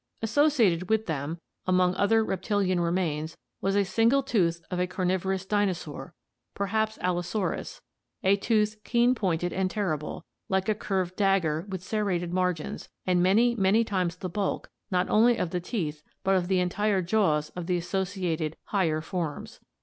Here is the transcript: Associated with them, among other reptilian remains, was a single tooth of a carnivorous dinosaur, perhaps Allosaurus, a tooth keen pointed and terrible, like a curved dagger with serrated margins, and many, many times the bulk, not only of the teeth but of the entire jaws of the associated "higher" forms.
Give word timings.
Associated 0.23 0.89
with 0.89 1.05
them, 1.05 1.37
among 1.67 1.93
other 1.93 2.25
reptilian 2.25 2.79
remains, 2.79 3.37
was 3.61 3.75
a 3.75 3.85
single 3.85 4.23
tooth 4.23 4.59
of 4.71 4.79
a 4.79 4.87
carnivorous 4.87 5.45
dinosaur, 5.45 6.15
perhaps 6.55 6.97
Allosaurus, 7.01 7.81
a 8.23 8.35
tooth 8.35 8.83
keen 8.83 9.13
pointed 9.13 9.53
and 9.53 9.69
terrible, 9.69 10.25
like 10.49 10.67
a 10.67 10.73
curved 10.73 11.15
dagger 11.15 11.67
with 11.69 11.83
serrated 11.83 12.33
margins, 12.33 12.89
and 13.05 13.21
many, 13.21 13.53
many 13.53 13.83
times 13.83 14.15
the 14.15 14.27
bulk, 14.27 14.71
not 14.89 15.07
only 15.07 15.37
of 15.37 15.51
the 15.51 15.61
teeth 15.61 16.01
but 16.23 16.33
of 16.35 16.47
the 16.47 16.59
entire 16.59 17.03
jaws 17.03 17.51
of 17.51 17.67
the 17.67 17.77
associated 17.77 18.57
"higher" 18.63 19.01
forms. 19.01 19.59